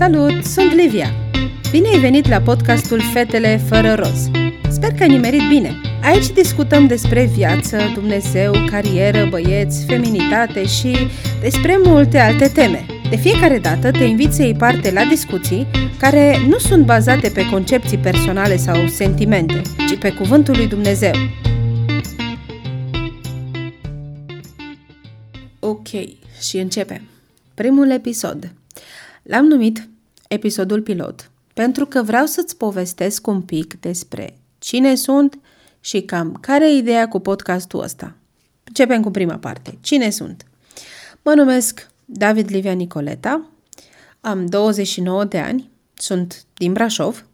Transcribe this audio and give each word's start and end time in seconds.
Salut, 0.00 0.44
sunt 0.44 0.72
Livia! 0.72 1.10
Bine 1.70 1.88
ai 1.88 1.98
venit 1.98 2.28
la 2.28 2.40
podcastul 2.40 3.00
Fetele 3.12 3.56
fără 3.56 3.94
roz. 3.94 4.30
Sper 4.70 4.92
că 4.92 5.02
ai 5.02 5.08
nimerit 5.08 5.48
bine. 5.48 5.74
Aici 6.02 6.28
discutăm 6.28 6.86
despre 6.86 7.24
viață, 7.24 7.78
Dumnezeu, 7.94 8.52
carieră, 8.70 9.26
băieți, 9.30 9.84
feminitate 9.84 10.66
și 10.66 10.96
despre 11.40 11.76
multe 11.84 12.18
alte 12.18 12.48
teme. 12.48 12.86
De 13.10 13.16
fiecare 13.16 13.58
dată 13.58 13.90
te 13.90 14.04
invit 14.04 14.32
să 14.32 14.42
iei 14.42 14.54
parte 14.54 14.92
la 14.92 15.04
discuții 15.04 15.66
care 15.98 16.36
nu 16.48 16.58
sunt 16.58 16.84
bazate 16.84 17.28
pe 17.28 17.48
concepții 17.50 17.98
personale 17.98 18.56
sau 18.56 18.86
sentimente, 18.86 19.62
ci 19.88 19.98
pe 19.98 20.12
cuvântul 20.12 20.56
lui 20.56 20.68
Dumnezeu. 20.68 21.14
Ok, 25.58 25.88
și 26.40 26.56
începem. 26.56 27.00
Primul 27.54 27.90
episod. 27.90 28.52
L-am 29.22 29.44
numit 29.44 29.89
episodul 30.32 30.82
pilot 30.82 31.30
pentru 31.54 31.86
că 31.86 32.02
vreau 32.02 32.26
să-ți 32.26 32.56
povestesc 32.56 33.26
un 33.26 33.42
pic 33.42 33.80
despre 33.80 34.36
cine 34.58 34.94
sunt 34.94 35.38
și 35.80 36.02
cam 36.02 36.38
care 36.40 36.70
e 36.70 36.76
ideea 36.76 37.08
cu 37.08 37.18
podcastul 37.18 37.82
ăsta. 37.82 38.14
Începem 38.64 39.02
cu 39.02 39.10
prima 39.10 39.36
parte. 39.36 39.78
Cine 39.80 40.10
sunt? 40.10 40.46
Mă 41.22 41.34
numesc 41.34 41.90
David 42.04 42.50
Livia 42.50 42.72
Nicoleta, 42.72 43.46
am 44.20 44.46
29 44.46 45.24
de 45.24 45.38
ani, 45.38 45.70
sunt 45.94 46.44
din 46.54 46.72
Brașov, 46.72 47.26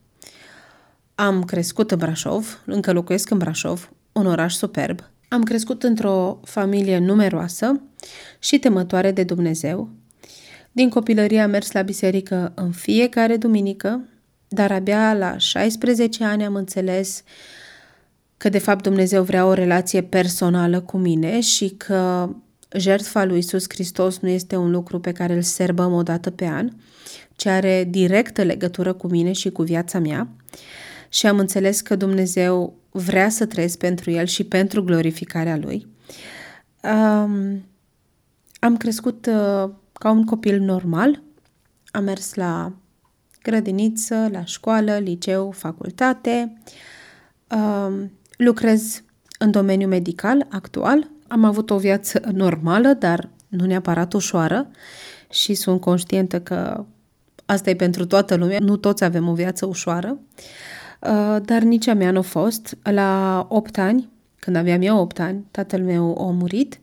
am 1.15 1.45
crescut 1.45 1.91
în 1.91 1.99
Brașov, 1.99 2.63
încă 2.65 2.93
locuiesc 2.93 3.31
în 3.31 3.39
Brașov, 3.39 3.91
un 4.13 4.27
oraș 4.27 4.55
superb. 4.55 5.01
Am 5.29 5.43
crescut 5.43 5.83
într-o 5.83 6.41
familie 6.45 6.99
numeroasă 6.99 7.81
și 8.39 8.59
temătoare 8.59 9.11
de 9.11 9.23
Dumnezeu. 9.23 9.91
Din 10.77 10.89
copilărie 10.89 11.41
am 11.41 11.51
mers 11.51 11.73
la 11.73 11.83
biserică 11.83 12.53
în 12.55 12.71
fiecare 12.71 13.37
duminică, 13.37 14.09
dar 14.49 14.73
abia 14.73 15.15
la 15.15 15.37
16 15.37 16.25
ani 16.25 16.45
am 16.45 16.55
înțeles 16.55 17.23
că 18.37 18.49
de 18.49 18.59
fapt 18.59 18.83
Dumnezeu 18.83 19.23
vrea 19.23 19.47
o 19.47 19.53
relație 19.53 20.03
personală 20.03 20.81
cu 20.81 20.97
mine 20.97 21.41
și 21.41 21.69
că 21.69 22.29
jertfa 22.77 23.25
lui 23.25 23.39
Isus 23.39 23.65
Hristos 23.69 24.19
nu 24.19 24.29
este 24.29 24.57
un 24.57 24.71
lucru 24.71 25.01
pe 25.01 25.13
care 25.13 25.35
îl 25.35 25.43
serbăm 25.43 25.93
o 25.93 26.03
dată 26.03 26.31
pe 26.31 26.47
an, 26.47 26.71
ci 27.37 27.47
are 27.47 27.87
directă 27.91 28.43
legătură 28.43 28.93
cu 28.93 29.07
mine 29.07 29.33
și 29.33 29.51
cu 29.51 29.63
viața 29.63 29.99
mea. 29.99 30.29
Și 31.09 31.27
am 31.27 31.39
înțeles 31.39 31.81
că 31.81 31.97
Dumnezeu 31.97 32.77
vrea 32.91 33.29
să 33.29 33.47
trăiesc 33.47 33.79
pentru 33.79 34.11
El 34.11 34.27
și 34.27 34.45
pentru 34.45 34.85
glorificarea 34.85 35.57
Lui. 35.57 35.87
Um, 36.83 37.65
am 38.61 38.77
crescut 38.77 39.27
uh, 39.27 39.71
ca 39.99 40.11
un 40.11 40.25
copil 40.25 40.61
normal, 40.61 41.23
am 41.91 42.05
mers 42.05 42.35
la 42.35 42.73
grădiniță, 43.43 44.29
la 44.33 44.45
școală, 44.45 44.97
liceu, 44.97 45.51
facultate, 45.51 46.59
um, 47.55 48.13
lucrez 48.37 49.03
în 49.39 49.51
domeniul 49.51 49.89
medical 49.89 50.47
actual, 50.51 51.11
am 51.29 51.45
avut 51.45 51.71
o 51.71 51.79
viață 51.79 52.21
normală, 52.33 52.93
dar 52.93 53.29
nu 53.49 53.65
neapărat 53.65 54.13
ușoară 54.13 54.71
și 55.31 55.55
sunt 55.55 55.81
conștientă 55.81 56.41
că 56.41 56.85
asta 57.47 57.71
e 57.71 57.75
pentru 57.75 58.07
toată 58.07 58.35
lumea, 58.35 58.59
nu 58.61 58.77
toți 58.77 59.05
avem 59.05 59.29
o 59.29 59.35
viață 59.35 59.67
ușoară, 59.67 60.19
uh, 61.01 61.37
dar 61.45 61.63
nici 61.63 61.87
a 61.87 61.95
mea 61.95 62.11
nu 62.11 62.19
a 62.19 62.23
fost. 62.23 62.77
La 62.83 63.47
8 63.49 63.79
ani, 63.79 64.09
când 64.39 64.57
aveam 64.57 64.83
eu 64.83 64.99
8 64.99 65.21
ani, 65.21 65.45
tatăl 65.51 65.83
meu 65.83 66.29
a 66.29 66.31
murit, 66.31 66.81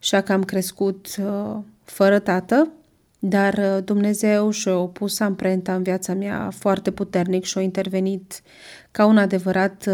așa 0.00 0.20
că 0.20 0.32
am 0.32 0.44
crescut 0.44 1.06
uh, 1.18 1.56
fără 1.90 2.18
tată, 2.18 2.72
dar 3.18 3.54
uh, 3.54 3.84
Dumnezeu 3.84 4.50
și-a 4.50 4.76
pus 4.76 5.20
amprenta 5.20 5.74
în 5.74 5.82
viața 5.82 6.14
mea 6.14 6.50
foarte 6.58 6.90
puternic 6.90 7.44
și 7.44 7.58
a 7.58 7.60
intervenit 7.60 8.42
ca 8.90 9.04
un 9.04 9.18
adevărat 9.18 9.88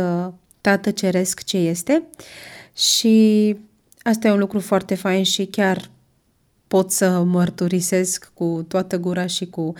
tată 0.61 0.91
ceresc 0.91 1.45
ce 1.45 1.57
este 1.57 2.03
și 2.75 3.57
Asta 4.05 4.29
e 4.29 4.33
un 4.33 4.39
lucru 4.39 4.61
foarte 4.61 4.95
fain 4.95 5.25
și 5.25 5.47
chiar 5.47 5.91
pot 6.69 6.91
să 6.91 7.23
mărturisesc 7.23 8.31
cu 8.35 8.65
toată 8.69 8.99
gura 8.99 9.27
și 9.27 9.47
cu 9.47 9.73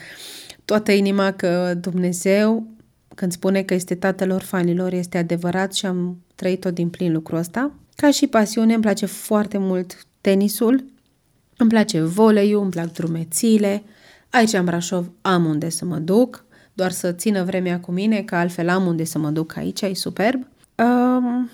toată 0.65 0.93
inima 0.93 1.33
că 1.33 1.75
Dumnezeu, 1.81 2.67
când 3.15 3.33
spune 3.33 3.63
că 3.63 3.75
este 3.75 3.95
tatăl 3.95 4.31
orfanilor, 4.31 4.93
este 4.93 5.19
adevărat 5.19 5.75
și 5.75 5.87
am 5.87 6.19
trăit-o 6.35 6.71
din 6.71 6.89
plin 6.89 7.13
lucrul 7.13 7.39
ăsta. 7.39 7.73
Ca 7.97 8.11
și 8.11 8.27
pasiune, 8.27 8.73
îmi 8.73 8.83
place 8.83 9.07
foarte 9.07 9.59
mult 9.59 10.07
tenisul, 10.21 10.85
îmi 11.57 11.69
place 11.69 12.01
voleiul, 12.01 12.63
îmi 12.63 12.71
plac 12.71 12.93
drumețile. 12.93 13.83
Aici 14.31 14.53
în 14.53 14.65
Brașov 14.65 15.11
am 15.21 15.45
unde 15.45 15.69
să 15.69 15.85
mă 15.85 15.97
duc, 15.97 16.45
doar 16.73 16.91
să 16.91 17.13
țină 17.13 17.45
vremea 17.45 17.81
cu 17.81 17.93
mine, 17.93 18.23
că 18.23 18.35
altfel 18.35 18.69
am 18.69 18.87
unde 18.87 19.05
să 19.05 19.19
mă 19.19 19.31
duc 19.31 19.57
aici, 19.57 19.81
e 19.81 19.95
superb. 19.95 20.47
Um, 20.75 21.51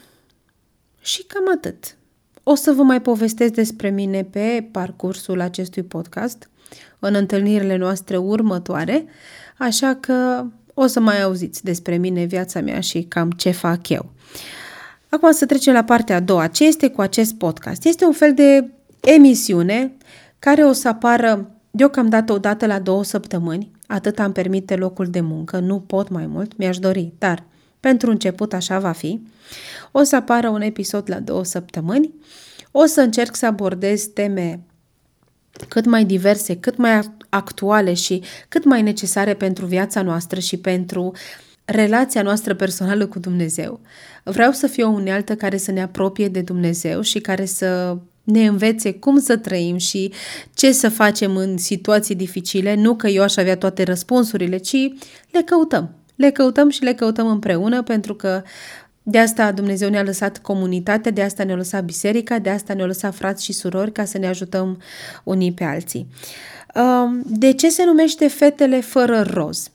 și 1.00 1.22
cam 1.22 1.44
atât. 1.54 1.96
O 2.42 2.54
să 2.54 2.72
vă 2.72 2.82
mai 2.82 3.00
povestesc 3.02 3.52
despre 3.52 3.90
mine 3.90 4.24
pe 4.24 4.68
parcursul 4.72 5.40
acestui 5.40 5.82
podcast, 5.82 6.50
în 6.98 7.14
întâlnirile 7.14 7.76
noastre 7.76 8.16
următoare, 8.16 9.04
așa 9.58 9.94
că 10.00 10.44
o 10.74 10.86
să 10.86 11.00
mai 11.00 11.22
auziți 11.22 11.64
despre 11.64 11.96
mine, 11.96 12.24
viața 12.24 12.60
mea 12.60 12.80
și 12.80 13.02
cam 13.02 13.30
ce 13.30 13.50
fac 13.50 13.88
eu. 13.88 14.10
Acum 15.08 15.32
să 15.32 15.46
trecem 15.46 15.72
la 15.72 15.84
partea 15.84 16.16
a 16.16 16.20
doua. 16.20 16.46
Ce 16.46 16.64
este 16.64 16.88
cu 16.88 17.00
acest 17.00 17.34
podcast? 17.34 17.84
Este 17.84 18.04
un 18.04 18.12
fel 18.12 18.34
de 18.34 18.70
emisiune 19.00 19.92
care 20.38 20.64
o 20.64 20.72
să 20.72 20.88
apară 20.88 21.50
deocamdată 21.70 22.32
o 22.32 22.38
dată 22.38 22.66
la 22.66 22.78
două 22.78 23.04
săptămâni, 23.04 23.70
atât 23.86 24.18
am 24.18 24.32
permite 24.32 24.76
locul 24.76 25.06
de 25.06 25.20
muncă, 25.20 25.58
nu 25.58 25.80
pot 25.80 26.08
mai 26.08 26.26
mult, 26.26 26.56
mi-aș 26.56 26.78
dori, 26.78 27.12
dar 27.18 27.44
pentru 27.80 28.10
început 28.10 28.52
așa 28.52 28.78
va 28.78 28.92
fi. 28.92 29.20
O 29.92 30.02
să 30.02 30.16
apară 30.16 30.48
un 30.48 30.60
episod 30.60 31.10
la 31.10 31.18
două 31.20 31.44
săptămâni. 31.44 32.14
O 32.70 32.84
să 32.84 33.00
încerc 33.00 33.36
să 33.36 33.46
abordez 33.46 34.02
teme 34.02 34.60
cât 35.68 35.84
mai 35.84 36.04
diverse, 36.04 36.56
cât 36.56 36.76
mai 36.76 37.00
actuale 37.28 37.94
și 37.94 38.22
cât 38.48 38.64
mai 38.64 38.82
necesare 38.82 39.34
pentru 39.34 39.66
viața 39.66 40.02
noastră 40.02 40.40
și 40.40 40.56
pentru 40.56 41.12
relația 41.64 42.22
noastră 42.22 42.54
personală 42.54 43.06
cu 43.06 43.18
Dumnezeu. 43.18 43.80
Vreau 44.24 44.52
să 44.52 44.66
fie 44.66 44.84
o 44.84 44.88
unealtă 44.88 45.34
care 45.34 45.56
să 45.56 45.70
ne 45.70 45.82
apropie 45.82 46.28
de 46.28 46.40
Dumnezeu 46.40 47.00
și 47.00 47.18
care 47.18 47.44
să 47.44 47.96
ne 48.24 48.46
învețe 48.46 48.92
cum 48.92 49.18
să 49.18 49.36
trăim 49.36 49.76
și 49.76 50.12
ce 50.54 50.72
să 50.72 50.88
facem 50.88 51.36
în 51.36 51.58
situații 51.58 52.14
dificile, 52.14 52.74
nu 52.74 52.96
că 52.96 53.06
eu 53.06 53.22
aș 53.22 53.36
avea 53.36 53.56
toate 53.56 53.82
răspunsurile, 53.82 54.56
ci 54.56 54.76
le 55.30 55.42
căutăm. 55.44 55.94
Le 56.14 56.30
căutăm 56.30 56.68
și 56.68 56.82
le 56.82 56.94
căutăm 56.94 57.26
împreună 57.26 57.82
pentru 57.82 58.14
că 58.14 58.42
de 59.02 59.18
asta 59.18 59.52
Dumnezeu 59.52 59.90
ne-a 59.90 60.02
lăsat 60.02 60.38
comunitatea, 60.38 61.10
de 61.10 61.22
asta 61.22 61.44
ne-a 61.44 61.56
lăsat 61.56 61.84
biserica, 61.84 62.38
de 62.38 62.50
asta 62.50 62.74
ne-a 62.74 62.86
lăsat 62.86 63.14
frați 63.14 63.44
și 63.44 63.52
surori 63.52 63.92
ca 63.92 64.04
să 64.04 64.18
ne 64.18 64.26
ajutăm 64.26 64.80
unii 65.24 65.52
pe 65.52 65.64
alții. 65.64 66.06
Um, 66.74 67.22
de 67.26 67.52
ce 67.52 67.68
se 67.68 67.84
numește 67.84 68.28
Fetele 68.28 68.80
fără 68.80 69.22
roz? 69.22 69.70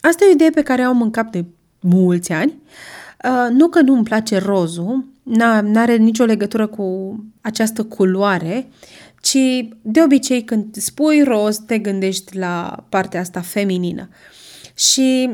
Asta 0.00 0.24
e 0.24 0.28
o 0.28 0.32
idee 0.32 0.50
pe 0.50 0.62
care 0.62 0.82
o 0.82 0.88
am 0.88 1.02
în 1.02 1.10
cap 1.10 1.30
de 1.30 1.44
mulți 1.80 2.32
ani. 2.32 2.54
Uh, 3.24 3.50
nu 3.50 3.68
că 3.68 3.80
nu 3.80 3.94
îmi 3.94 4.04
place 4.04 4.38
rozul, 4.38 5.04
nu 5.22 5.78
are 5.78 5.96
nicio 5.96 6.24
legătură 6.24 6.66
cu 6.66 7.16
această 7.40 7.84
culoare, 7.84 8.68
ci 9.20 9.36
de 9.82 10.02
obicei 10.02 10.44
când 10.44 10.76
spui 10.76 11.22
roz 11.22 11.58
te 11.58 11.78
gândești 11.78 12.36
la 12.36 12.86
partea 12.88 13.20
asta 13.20 13.40
feminină. 13.40 14.08
Și 14.74 15.30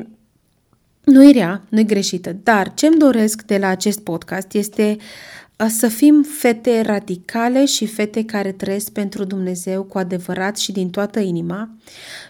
nu-i 1.05 1.33
rea, 1.33 1.63
nu-i 1.69 1.85
greșită, 1.85 2.37
dar 2.43 2.75
ce-mi 2.75 2.99
doresc 2.99 3.43
de 3.43 3.59
la 3.59 3.69
acest 3.69 4.01
podcast 4.01 4.55
este 4.55 4.97
uh, 4.99 5.67
să 5.69 5.89
fim 5.89 6.23
fete 6.23 6.81
radicale 6.81 7.65
și 7.65 7.87
fete 7.87 8.25
care 8.25 8.53
trăiesc 8.53 8.91
pentru 8.91 9.25
Dumnezeu 9.25 9.83
cu 9.83 9.99
adevărat 9.99 10.59
și 10.59 10.73
din 10.73 10.91
toată 10.91 11.21
inima, 11.21 11.71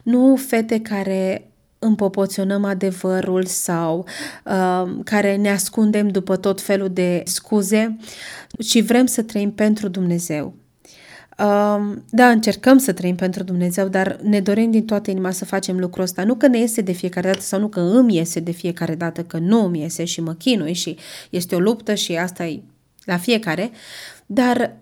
nu 0.02 0.36
fete 0.36 0.80
care 0.80 1.47
împopoționăm 1.78 2.64
adevărul 2.64 3.44
sau 3.44 4.06
uh, 4.44 4.90
care 5.04 5.36
ne 5.36 5.50
ascundem 5.50 6.08
după 6.08 6.36
tot 6.36 6.60
felul 6.60 6.88
de 6.88 7.22
scuze, 7.24 7.96
ci 8.58 8.82
vrem 8.82 9.06
să 9.06 9.22
trăim 9.22 9.52
pentru 9.52 9.88
Dumnezeu. 9.88 10.54
Da, 12.10 12.28
încercăm 12.28 12.78
să 12.78 12.92
trăim 12.92 13.14
pentru 13.14 13.42
Dumnezeu, 13.42 13.88
dar 13.88 14.18
ne 14.22 14.40
dorim 14.40 14.70
din 14.70 14.84
toată 14.84 15.10
inima 15.10 15.30
să 15.30 15.44
facem 15.44 15.78
lucrul 15.78 16.02
ăsta. 16.02 16.24
Nu 16.24 16.34
că 16.34 16.46
ne 16.46 16.58
iese 16.58 16.80
de 16.80 16.92
fiecare 16.92 17.28
dată 17.28 17.40
sau 17.40 17.60
nu 17.60 17.68
că 17.68 17.80
îmi 17.80 18.16
iese 18.16 18.40
de 18.40 18.50
fiecare 18.50 18.94
dată, 18.94 19.22
că 19.22 19.38
nu 19.38 19.64
îmi 19.64 19.80
iese 19.80 20.04
și 20.04 20.20
mă 20.20 20.32
chinui 20.32 20.72
și 20.72 20.96
este 21.30 21.54
o 21.54 21.58
luptă 21.58 21.94
și 21.94 22.16
asta 22.16 22.46
e 22.46 22.62
la 23.04 23.16
fiecare, 23.16 23.70
dar 24.26 24.76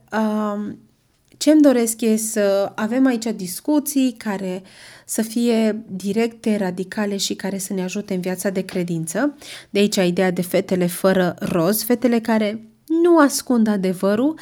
ce 1.36 1.50
îmi 1.50 1.62
doresc 1.62 2.00
e 2.00 2.16
să 2.16 2.72
avem 2.74 3.06
aici 3.06 3.26
discuții 3.36 4.14
care 4.18 4.62
să 5.08 5.22
fie 5.22 5.84
directe, 5.88 6.56
radicale 6.56 7.16
și 7.16 7.34
care 7.34 7.58
să 7.58 7.72
ne 7.72 7.82
ajute 7.82 8.14
în 8.14 8.20
viața 8.20 8.50
de 8.50 8.60
credință. 8.60 9.36
De 9.70 9.78
aici 9.78 9.96
ideea 9.96 10.30
de 10.30 10.42
fetele 10.42 10.86
fără 10.86 11.36
roz, 11.38 11.82
fetele 11.82 12.20
care 12.20 12.68
nu 13.02 13.18
ascund 13.18 13.66
adevărul, 13.66 14.38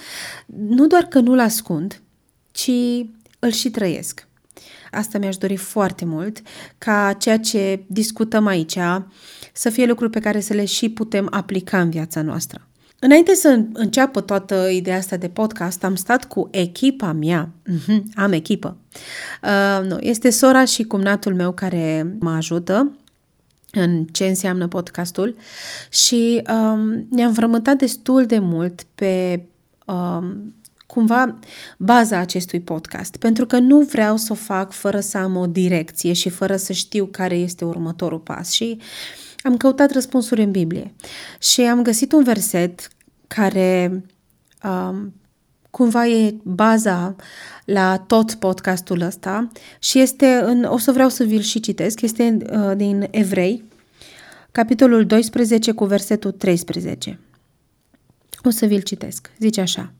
nu 0.46 0.86
doar 0.86 1.02
că 1.02 1.20
nu-l 1.20 1.38
ascund, 1.38 2.00
ci 2.52 2.70
îl 3.38 3.50
și 3.50 3.70
trăiesc. 3.70 4.26
asta 4.90 5.18
mi-aș 5.18 5.36
dori 5.36 5.56
foarte 5.56 6.04
mult, 6.04 6.42
ca 6.78 7.16
ceea 7.18 7.38
ce 7.38 7.84
discutăm 7.86 8.46
aici 8.46 8.78
să 9.52 9.70
fie 9.70 9.86
lucruri 9.86 10.10
pe 10.10 10.20
care 10.20 10.40
să 10.40 10.52
le 10.52 10.64
și 10.64 10.88
putem 10.88 11.28
aplica 11.30 11.80
în 11.80 11.90
viața 11.90 12.22
noastră. 12.22 12.68
Înainte 13.04 13.34
să 13.34 13.60
înceapă 13.72 14.20
toată 14.20 14.68
ideea 14.68 14.96
asta 14.96 15.16
de 15.16 15.28
podcast, 15.28 15.84
am 15.84 15.94
stat 15.94 16.24
cu 16.24 16.48
echipa 16.50 17.12
mea. 17.12 17.48
Mm-hmm, 17.48 18.02
am 18.14 18.32
echipă. 18.32 18.76
Uh, 19.42 19.86
nu, 19.86 19.98
este 20.00 20.30
sora 20.30 20.64
și 20.64 20.82
cumnatul 20.82 21.34
meu 21.34 21.52
care 21.52 22.16
mă 22.18 22.30
ajută 22.30 22.96
în 23.72 24.04
ce 24.04 24.26
înseamnă 24.26 24.68
podcastul 24.68 25.36
și 25.90 26.42
um, 26.50 27.06
ne-am 27.10 27.32
frământat 27.32 27.76
destul 27.76 28.26
de 28.26 28.38
mult 28.38 28.82
pe 28.94 29.42
um, 29.86 30.54
cumva 30.86 31.38
baza 31.78 32.18
acestui 32.18 32.60
podcast, 32.60 33.16
pentru 33.16 33.46
că 33.46 33.58
nu 33.58 33.80
vreau 33.80 34.16
să 34.16 34.32
o 34.32 34.34
fac 34.34 34.72
fără 34.72 35.00
să 35.00 35.18
am 35.18 35.36
o 35.36 35.46
direcție 35.46 36.12
și 36.12 36.28
fără 36.28 36.56
să 36.56 36.72
știu 36.72 37.08
care 37.10 37.36
este 37.36 37.64
următorul 37.64 38.18
pas 38.18 38.50
și 38.50 38.78
am 39.44 39.56
căutat 39.56 39.92
răspunsuri 39.92 40.42
în 40.42 40.50
Biblie 40.50 40.94
și 41.38 41.60
am 41.60 41.82
găsit 41.82 42.12
un 42.12 42.22
verset 42.22 42.88
care 43.26 44.04
um, 44.62 45.14
cumva 45.70 46.06
e 46.06 46.34
baza 46.42 47.16
la 47.64 47.98
tot 47.98 48.34
podcastul 48.34 49.00
ăsta 49.00 49.48
și 49.78 49.98
este 49.98 50.26
în, 50.26 50.64
o 50.64 50.78
să 50.78 50.92
vreau 50.92 51.08
să 51.08 51.24
vi-l 51.24 51.40
și 51.40 51.60
citesc, 51.60 52.00
este 52.00 52.36
uh, 52.50 52.76
din 52.76 53.08
Evrei, 53.10 53.64
capitolul 54.52 55.06
12 55.06 55.72
cu 55.72 55.84
versetul 55.84 56.30
13. 56.30 57.18
O 58.42 58.50
să 58.50 58.66
vi-l 58.66 58.80
citesc. 58.80 59.30
Zice 59.38 59.60
așa. 59.60 59.92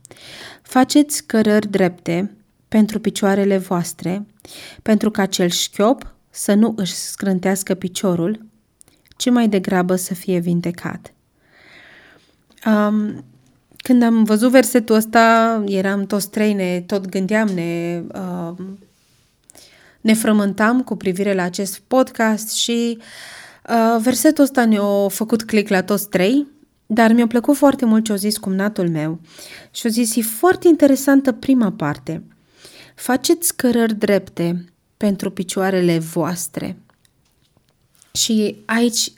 Faceți 0.61 1.25
cărări 1.25 1.69
drepte 1.69 2.35
pentru 2.67 2.99
picioarele 2.99 3.57
voastre, 3.57 4.25
pentru 4.81 5.11
ca 5.11 5.25
cel 5.25 5.49
șchiop 5.49 6.15
să 6.29 6.53
nu 6.53 6.73
își 6.75 6.93
scrântească 6.93 7.73
piciorul, 7.73 8.45
ci 9.17 9.29
mai 9.29 9.47
degrabă 9.47 9.95
să 9.95 10.13
fie 10.13 10.39
vindecat. 10.39 11.14
Um, 12.65 13.23
când 13.77 14.03
am 14.03 14.23
văzut 14.23 14.51
versetul 14.51 14.95
ăsta, 14.95 15.63
eram 15.65 16.05
toți 16.05 16.29
trei, 16.29 16.53
ne 16.53 16.83
tot 16.87 17.09
gândeam, 17.09 17.47
ne, 17.47 18.01
uh, 18.13 18.65
ne 20.01 20.13
frământam 20.13 20.83
cu 20.83 20.95
privire 20.95 21.33
la 21.33 21.43
acest 21.43 21.79
podcast 21.79 22.51
și 22.51 22.97
uh, 23.69 24.01
versetul 24.01 24.43
ăsta 24.43 24.65
ne-a 24.65 25.07
făcut 25.07 25.43
click 25.43 25.69
la 25.69 25.83
toți 25.83 26.09
trei, 26.09 26.47
dar 26.85 27.13
mi-a 27.13 27.27
plăcut 27.27 27.55
foarte 27.55 27.85
mult 27.85 28.03
ce 28.03 28.11
a 28.11 28.15
zis 28.15 28.37
cumnatul 28.37 28.89
meu 28.89 29.19
și 29.71 29.87
a 29.87 29.89
zis, 29.89 30.15
e 30.15 30.21
foarte 30.21 30.67
interesantă 30.67 31.31
prima 31.31 31.71
parte. 31.71 32.23
Faceți 32.95 33.55
cărări 33.55 33.95
drepte 33.95 34.65
pentru 34.97 35.31
picioarele 35.31 35.99
voastre. 35.99 36.77
Și 38.15 38.55
aici, 38.65 39.11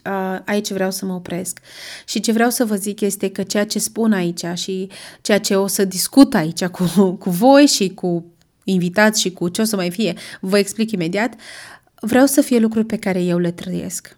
aici 0.44 0.70
vreau 0.70 0.90
să 0.90 1.04
mă 1.04 1.12
opresc. 1.12 1.58
Și 2.06 2.20
ce 2.20 2.32
vreau 2.32 2.50
să 2.50 2.64
vă 2.64 2.74
zic 2.74 3.00
este 3.00 3.30
că 3.30 3.42
ceea 3.42 3.66
ce 3.66 3.78
spun 3.78 4.12
aici 4.12 4.44
și 4.54 4.88
ceea 5.20 5.38
ce 5.38 5.56
o 5.56 5.66
să 5.66 5.84
discut 5.84 6.34
aici 6.34 6.64
cu, 6.64 7.10
cu 7.10 7.30
voi 7.30 7.66
și 7.66 7.88
cu 7.88 8.24
invitați 8.64 9.20
și 9.20 9.30
cu 9.32 9.48
ce 9.48 9.60
o 9.60 9.64
să 9.64 9.76
mai 9.76 9.90
fie, 9.90 10.14
vă 10.40 10.58
explic 10.58 10.90
imediat, 10.90 11.34
vreau 12.00 12.26
să 12.26 12.40
fie 12.40 12.58
lucruri 12.58 12.86
pe 12.86 12.96
care 12.96 13.22
eu 13.22 13.38
le 13.38 13.50
trăiesc. 13.50 14.16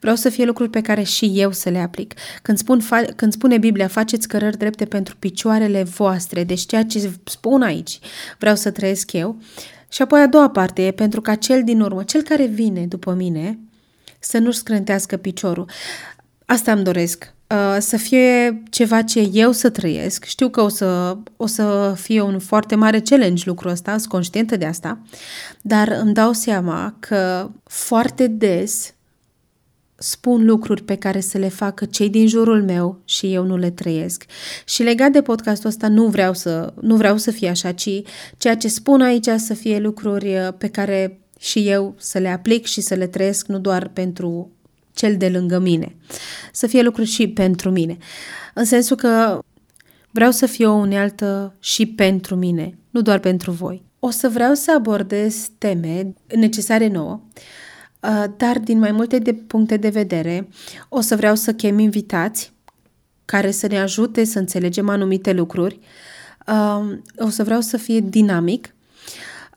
Vreau 0.00 0.16
să 0.16 0.28
fie 0.28 0.44
lucruri 0.44 0.70
pe 0.70 0.80
care 0.80 1.02
și 1.02 1.32
eu 1.34 1.52
să 1.52 1.68
le 1.68 1.78
aplic. 1.78 2.14
Când, 2.42 2.58
spun, 2.58 2.80
fa- 2.80 3.14
când 3.16 3.32
spune 3.32 3.58
Biblia, 3.58 3.88
faceți 3.88 4.28
cărări 4.28 4.58
drepte 4.58 4.84
pentru 4.84 5.16
picioarele 5.16 5.82
voastre, 5.82 6.44
deci 6.44 6.66
ceea 6.66 6.84
ce 6.84 7.12
spun 7.24 7.62
aici, 7.62 7.98
vreau 8.38 8.56
să 8.56 8.70
trăiesc 8.70 9.12
eu. 9.12 9.38
Și 9.88 10.02
apoi 10.02 10.20
a 10.20 10.26
doua 10.26 10.50
parte 10.50 10.86
e 10.86 10.90
pentru 10.90 11.20
ca 11.20 11.34
cel 11.34 11.64
din 11.64 11.80
urmă, 11.80 12.02
cel 12.02 12.22
care 12.22 12.46
vine 12.46 12.86
după 12.86 13.12
mine, 13.12 13.58
să 14.18 14.38
nu-și 14.38 14.58
scrântească 14.58 15.16
piciorul. 15.16 15.70
Asta 16.46 16.72
îmi 16.72 16.84
doresc, 16.84 17.32
uh, 17.48 17.76
să 17.80 17.96
fie 17.96 18.62
ceva 18.70 19.02
ce 19.02 19.30
eu 19.32 19.52
să 19.52 19.70
trăiesc. 19.70 20.24
Știu 20.24 20.48
că 20.48 20.60
o 20.60 20.68
să, 20.68 21.16
o 21.36 21.46
să 21.46 21.94
fie 21.96 22.20
un 22.20 22.38
foarte 22.38 22.74
mare 22.74 23.00
challenge 23.00 23.42
lucrul 23.46 23.70
ăsta, 23.70 23.98
sunt 23.98 24.10
conștientă 24.10 24.56
de 24.56 24.64
asta, 24.64 25.02
dar 25.62 25.88
îmi 26.00 26.14
dau 26.14 26.32
seama 26.32 26.96
că 26.98 27.50
foarte 27.64 28.26
des 28.26 28.92
spun 29.98 30.44
lucruri 30.44 30.82
pe 30.82 30.94
care 30.94 31.20
să 31.20 31.38
le 31.38 31.48
facă 31.48 31.84
cei 31.84 32.08
din 32.08 32.26
jurul 32.26 32.62
meu 32.62 33.00
și 33.04 33.32
eu 33.32 33.44
nu 33.44 33.56
le 33.56 33.70
trăiesc. 33.70 34.24
Și 34.64 34.82
legat 34.82 35.10
de 35.10 35.22
podcastul 35.22 35.68
ăsta 35.68 35.88
nu 35.88 36.06
vreau 36.06 36.34
să, 36.34 36.72
nu 36.80 36.96
vreau 36.96 37.16
să 37.16 37.30
fie 37.30 37.48
așa, 37.48 37.72
ci 37.72 38.02
ceea 38.36 38.56
ce 38.56 38.68
spun 38.68 39.00
aici 39.00 39.28
să 39.36 39.54
fie 39.54 39.78
lucruri 39.78 40.34
uh, 40.34 40.48
pe 40.58 40.68
care 40.68 41.20
și 41.38 41.68
eu 41.68 41.94
să 41.98 42.18
le 42.18 42.28
aplic 42.28 42.66
și 42.66 42.80
să 42.80 42.94
le 42.94 43.06
trăiesc 43.06 43.46
nu 43.46 43.58
doar 43.58 43.88
pentru 43.88 44.50
cel 44.92 45.16
de 45.16 45.28
lângă 45.28 45.58
mine, 45.58 45.96
să 46.52 46.66
fie 46.66 46.82
lucruri 46.82 47.08
și 47.08 47.28
pentru 47.28 47.70
mine. 47.70 47.96
În 48.54 48.64
sensul 48.64 48.96
că 48.96 49.40
vreau 50.10 50.30
să 50.30 50.46
fie 50.46 50.66
o 50.66 50.72
unealtă 50.72 51.54
și 51.60 51.86
pentru 51.86 52.34
mine, 52.34 52.78
nu 52.90 53.00
doar 53.00 53.18
pentru 53.18 53.50
voi. 53.50 53.82
O 53.98 54.10
să 54.10 54.28
vreau 54.28 54.54
să 54.54 54.72
abordez 54.76 55.48
teme 55.58 56.14
necesare 56.34 56.88
nouă, 56.88 57.20
uh, 58.00 58.24
dar 58.36 58.58
din 58.58 58.78
mai 58.78 58.92
multe 58.92 59.18
de 59.18 59.32
puncte 59.32 59.76
de 59.76 59.88
vedere 59.88 60.48
o 60.88 61.00
să 61.00 61.16
vreau 61.16 61.34
să 61.34 61.52
chem 61.52 61.78
invitați 61.78 62.52
care 63.24 63.50
să 63.50 63.66
ne 63.66 63.78
ajute 63.78 64.24
să 64.24 64.38
înțelegem 64.38 64.88
anumite 64.88 65.32
lucruri. 65.32 65.78
Uh, 66.46 66.98
o 67.18 67.28
să 67.28 67.44
vreau 67.44 67.60
să 67.60 67.76
fie 67.76 68.00
dinamic 68.00 68.74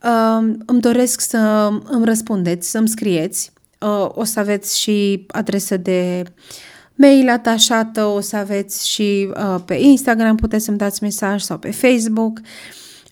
Uh, 0.03 0.53
îmi 0.65 0.81
doresc 0.81 1.19
să 1.19 1.69
îmi 1.83 2.05
răspundeți, 2.05 2.69
să-mi 2.69 2.87
scrieți. 2.87 3.51
Uh, 3.79 4.09
o 4.13 4.23
să 4.23 4.39
aveți 4.39 4.79
și 4.79 5.25
adresă 5.27 5.77
de 5.77 6.23
mail 6.95 7.29
atașată, 7.29 8.05
o 8.05 8.19
să 8.19 8.35
aveți 8.35 8.89
și 8.89 9.29
uh, 9.35 9.61
pe 9.65 9.73
Instagram, 9.73 10.35
puteți 10.35 10.65
să-mi 10.65 10.77
dați 10.77 11.03
mesaj 11.03 11.41
sau 11.41 11.57
pe 11.57 11.71
Facebook. 11.71 12.39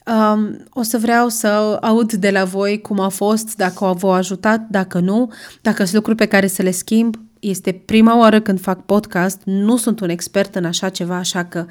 Um, 0.06 0.64
o 0.70 0.82
să 0.82 0.98
vreau 0.98 1.30
să 1.30 1.48
aud 1.82 2.14
de 2.14 2.30
la 2.30 2.44
voi 2.44 2.82
cum 2.82 3.00
a 3.00 3.10
fost, 3.10 3.56
dacă 3.56 3.96
v-au 4.00 4.12
ajutat, 4.12 4.68
dacă 4.70 5.00
nu, 5.00 5.32
dacă 5.62 5.84
sunt 5.84 5.96
lucruri 5.96 6.18
pe 6.18 6.26
care 6.26 6.48
să 6.48 6.62
le 6.62 6.72
schimb. 6.72 7.16
Este 7.40 7.72
prima 7.72 8.18
oară 8.18 8.42
când 8.42 8.62
fac 8.62 8.86
podcast, 8.86 9.42
nu 9.44 9.78
sunt 9.78 10.00
un 10.00 10.10
expert 10.10 10.56
în 10.56 10.66
așa 10.66 10.90
ceva, 10.90 11.16
așa 11.16 11.46
că 11.46 11.66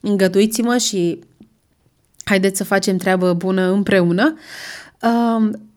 îngăduiți-mă 0.00 0.76
și 0.76 1.18
haideți 2.24 2.56
să 2.56 2.64
facem 2.64 2.96
treabă 2.96 3.32
bună 3.32 3.70
împreună. 3.70 4.34
Um, 5.02 5.70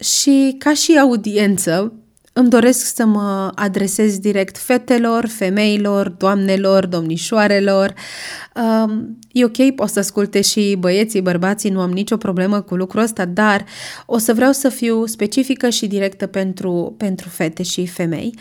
și 0.00 0.54
ca 0.58 0.74
și 0.74 0.98
audiență, 0.98 1.92
îmi 2.32 2.48
doresc 2.48 2.94
să 2.94 3.04
mă 3.04 3.52
adresez 3.54 4.18
direct 4.18 4.58
fetelor, 4.58 5.26
femeilor, 5.26 6.08
doamnelor, 6.08 6.86
domnișoarelor. 6.86 7.94
Um, 8.54 9.18
e 9.32 9.44
ok, 9.44 9.74
pot 9.74 9.88
să 9.88 9.98
asculte 9.98 10.40
și 10.40 10.76
băieții, 10.78 11.20
bărbații, 11.20 11.70
nu 11.70 11.80
am 11.80 11.90
nicio 11.90 12.16
problemă 12.16 12.60
cu 12.60 12.74
lucrul 12.74 13.02
ăsta, 13.02 13.24
dar 13.24 13.64
o 14.06 14.18
să 14.18 14.34
vreau 14.34 14.52
să 14.52 14.68
fiu 14.68 15.06
specifică 15.06 15.68
și 15.68 15.86
directă 15.86 16.26
pentru, 16.26 16.94
pentru 16.96 17.28
fete 17.28 17.62
și 17.62 17.86
femei. 17.86 18.34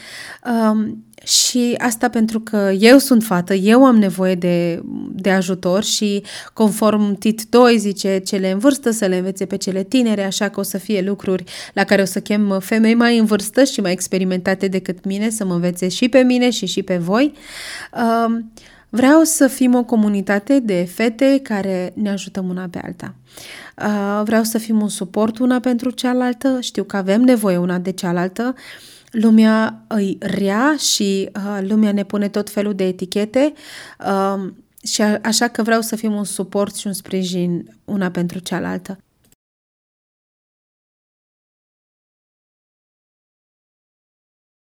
Um, 1.22 1.28
și 1.28 1.76
asta 1.78 2.10
pentru 2.10 2.40
că 2.40 2.72
eu 2.80 2.98
sunt 2.98 3.24
fată, 3.24 3.54
eu 3.54 3.86
am 3.86 3.96
nevoie 3.98 4.36
de, 4.36 4.82
de 5.12 5.32
ajutor 5.32 5.84
și 5.84 6.24
conform 6.54 7.18
TIT 7.18 7.44
2 7.50 7.78
zice 7.78 8.18
cele 8.26 8.52
în 8.52 8.60
vârstă 8.60 8.92
să 8.92 9.06
le 9.06 9.18
învețe 9.18 9.46
pe 9.46 9.58
cele 9.58 9.84
tinere, 9.84 10.24
așa 10.24 10.50
că 10.50 10.60
o 10.60 10.64
să 10.64 10.78
fie 10.78 11.02
lucruri 11.02 11.44
la 11.74 11.84
care 11.84 12.02
o 12.02 12.06
să 12.06 12.20
chem 12.20 12.60
femei 12.60 12.94
mai 12.94 13.18
în 13.18 13.26
vârstă 13.26 13.64
și 13.64 13.82
mai 13.82 13.92
experimentate 13.92 14.68
decât 14.68 15.06
mine 15.06 15.30
să 15.30 15.46
mă 15.46 15.54
învețe 15.54 15.88
și 15.88 16.10
pe 16.10 16.20
mine 16.20 16.50
și 16.50 16.66
și 16.66 16.84
pe 16.84 16.98
voi. 16.98 17.34
Um, 18.26 18.52
vreau 18.98 19.24
să 19.24 19.48
fim 19.48 19.75
o 19.75 19.84
comunitate 19.84 20.60
de 20.60 20.89
fete 20.94 21.39
care 21.44 21.94
ne 21.96 22.10
ajutăm 22.10 22.50
una 22.50 22.68
pe 22.72 22.80
alta. 22.84 23.16
Uh, 23.77 24.22
vreau 24.24 24.44
să 24.44 24.58
fim 24.58 24.82
un 24.82 24.89
suport 24.89 25.38
una 25.38 25.60
pentru 25.60 25.89
cealaltă, 25.89 26.58
știu 26.62 26.84
că 26.84 26.98
avem 26.98 27.22
nevoie 27.22 27.58
una 27.58 27.77
de 27.77 27.92
cealaltă, 27.92 28.56
lumea 29.12 29.84
îi 29.88 30.18
rea 30.20 30.75
și 30.77 31.30
uh, 31.36 31.68
lumea 31.68 31.92
ne 31.92 32.04
pune 32.04 32.27
tot 32.27 32.50
felul 32.50 32.74
de 32.74 32.84
etichete 32.84 33.54
uh, 34.00 34.51
și 34.84 35.01
a, 35.01 35.20
așa 35.24 35.48
că 35.48 35.63
vreau 35.63 35.82
să 35.82 35.96
fim 35.96 36.13
un 36.13 36.24
suport 36.24 36.75
și 36.75 36.88
un 36.88 36.94
sprijin 36.94 37.66
una 37.86 38.10
pentru 38.10 38.39
cealaltă. 38.39 38.98